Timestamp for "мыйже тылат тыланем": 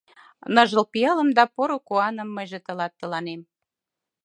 2.35-3.41